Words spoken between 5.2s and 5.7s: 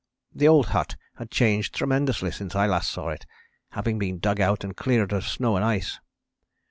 snow and